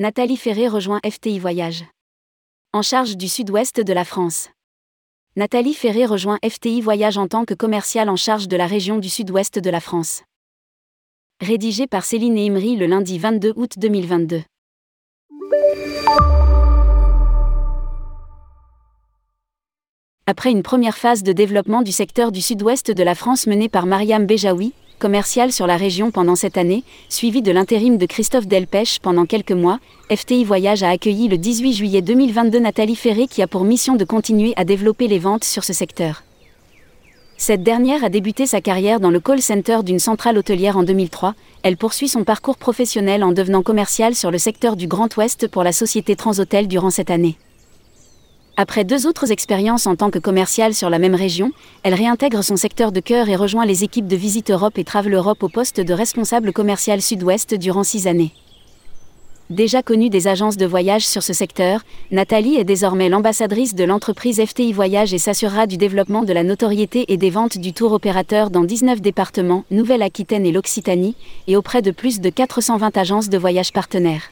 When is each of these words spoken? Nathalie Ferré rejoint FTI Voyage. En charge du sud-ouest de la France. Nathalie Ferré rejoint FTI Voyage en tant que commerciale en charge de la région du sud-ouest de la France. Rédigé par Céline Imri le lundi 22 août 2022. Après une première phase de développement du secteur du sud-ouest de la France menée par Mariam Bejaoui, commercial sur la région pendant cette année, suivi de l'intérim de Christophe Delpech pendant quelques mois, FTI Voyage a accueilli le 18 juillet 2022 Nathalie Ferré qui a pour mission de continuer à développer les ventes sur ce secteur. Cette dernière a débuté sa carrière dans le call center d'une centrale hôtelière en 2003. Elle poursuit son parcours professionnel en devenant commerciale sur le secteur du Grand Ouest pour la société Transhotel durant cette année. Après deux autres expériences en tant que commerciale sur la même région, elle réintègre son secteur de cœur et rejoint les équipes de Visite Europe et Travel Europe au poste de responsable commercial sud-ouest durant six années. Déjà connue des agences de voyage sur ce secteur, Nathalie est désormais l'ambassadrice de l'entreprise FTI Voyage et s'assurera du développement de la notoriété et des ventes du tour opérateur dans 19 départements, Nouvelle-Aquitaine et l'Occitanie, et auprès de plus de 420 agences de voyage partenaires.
Nathalie 0.00 0.38
Ferré 0.38 0.66
rejoint 0.66 0.98
FTI 1.04 1.38
Voyage. 1.38 1.84
En 2.72 2.80
charge 2.80 3.18
du 3.18 3.28
sud-ouest 3.28 3.82
de 3.82 3.92
la 3.92 4.06
France. 4.06 4.48
Nathalie 5.36 5.74
Ferré 5.74 6.06
rejoint 6.06 6.38
FTI 6.42 6.80
Voyage 6.80 7.18
en 7.18 7.28
tant 7.28 7.44
que 7.44 7.52
commerciale 7.52 8.08
en 8.08 8.16
charge 8.16 8.48
de 8.48 8.56
la 8.56 8.66
région 8.66 8.96
du 8.96 9.10
sud-ouest 9.10 9.58
de 9.58 9.68
la 9.68 9.78
France. 9.78 10.22
Rédigé 11.42 11.86
par 11.86 12.06
Céline 12.06 12.38
Imri 12.38 12.76
le 12.76 12.86
lundi 12.86 13.18
22 13.18 13.52
août 13.56 13.72
2022. 13.76 14.40
Après 20.24 20.50
une 20.50 20.62
première 20.62 20.96
phase 20.96 21.22
de 21.22 21.32
développement 21.32 21.82
du 21.82 21.92
secteur 21.92 22.32
du 22.32 22.40
sud-ouest 22.40 22.90
de 22.90 23.02
la 23.02 23.14
France 23.14 23.46
menée 23.46 23.68
par 23.68 23.84
Mariam 23.84 24.24
Bejaoui, 24.24 24.72
commercial 25.00 25.50
sur 25.50 25.66
la 25.66 25.76
région 25.76 26.12
pendant 26.12 26.36
cette 26.36 26.56
année, 26.56 26.84
suivi 27.08 27.42
de 27.42 27.50
l'intérim 27.50 27.96
de 27.96 28.06
Christophe 28.06 28.46
Delpech 28.46 29.00
pendant 29.02 29.26
quelques 29.26 29.50
mois, 29.50 29.80
FTI 30.14 30.44
Voyage 30.44 30.84
a 30.84 30.90
accueilli 30.90 31.26
le 31.26 31.38
18 31.38 31.72
juillet 31.72 32.02
2022 32.02 32.60
Nathalie 32.60 32.94
Ferré 32.94 33.26
qui 33.26 33.42
a 33.42 33.48
pour 33.48 33.64
mission 33.64 33.96
de 33.96 34.04
continuer 34.04 34.52
à 34.54 34.64
développer 34.64 35.08
les 35.08 35.18
ventes 35.18 35.42
sur 35.42 35.64
ce 35.64 35.72
secteur. 35.72 36.22
Cette 37.36 37.62
dernière 37.62 38.04
a 38.04 38.10
débuté 38.10 38.46
sa 38.46 38.60
carrière 38.60 39.00
dans 39.00 39.10
le 39.10 39.18
call 39.18 39.40
center 39.40 39.78
d'une 39.82 39.98
centrale 39.98 40.36
hôtelière 40.36 40.76
en 40.76 40.82
2003. 40.82 41.34
Elle 41.62 41.78
poursuit 41.78 42.08
son 42.08 42.22
parcours 42.22 42.58
professionnel 42.58 43.24
en 43.24 43.32
devenant 43.32 43.62
commerciale 43.62 44.14
sur 44.14 44.30
le 44.30 44.38
secteur 44.38 44.76
du 44.76 44.86
Grand 44.86 45.16
Ouest 45.16 45.48
pour 45.48 45.64
la 45.64 45.72
société 45.72 46.14
Transhotel 46.14 46.68
durant 46.68 46.90
cette 46.90 47.10
année. 47.10 47.38
Après 48.56 48.84
deux 48.84 49.06
autres 49.06 49.32
expériences 49.32 49.86
en 49.86 49.96
tant 49.96 50.10
que 50.10 50.18
commerciale 50.18 50.74
sur 50.74 50.90
la 50.90 50.98
même 50.98 51.14
région, 51.14 51.52
elle 51.82 51.94
réintègre 51.94 52.44
son 52.44 52.56
secteur 52.56 52.92
de 52.92 53.00
cœur 53.00 53.28
et 53.28 53.36
rejoint 53.36 53.64
les 53.64 53.84
équipes 53.84 54.08
de 54.08 54.16
Visite 54.16 54.50
Europe 54.50 54.78
et 54.78 54.84
Travel 54.84 55.14
Europe 55.14 55.42
au 55.42 55.48
poste 55.48 55.80
de 55.80 55.94
responsable 55.94 56.52
commercial 56.52 57.00
sud-ouest 57.00 57.54
durant 57.54 57.84
six 57.84 58.06
années. 58.06 58.32
Déjà 59.50 59.82
connue 59.82 60.10
des 60.10 60.28
agences 60.28 60.56
de 60.56 60.64
voyage 60.64 61.04
sur 61.04 61.24
ce 61.24 61.32
secteur, 61.32 61.80
Nathalie 62.12 62.54
est 62.54 62.64
désormais 62.64 63.08
l'ambassadrice 63.08 63.74
de 63.74 63.82
l'entreprise 63.82 64.40
FTI 64.40 64.72
Voyage 64.72 65.12
et 65.12 65.18
s'assurera 65.18 65.66
du 65.66 65.76
développement 65.76 66.22
de 66.22 66.32
la 66.32 66.44
notoriété 66.44 67.12
et 67.12 67.16
des 67.16 67.30
ventes 67.30 67.58
du 67.58 67.72
tour 67.72 67.92
opérateur 67.92 68.50
dans 68.50 68.62
19 68.62 69.00
départements, 69.00 69.64
Nouvelle-Aquitaine 69.72 70.46
et 70.46 70.52
l'Occitanie, 70.52 71.16
et 71.48 71.56
auprès 71.56 71.82
de 71.82 71.90
plus 71.90 72.20
de 72.20 72.30
420 72.30 72.96
agences 72.96 73.28
de 73.28 73.38
voyage 73.38 73.72
partenaires. 73.72 74.30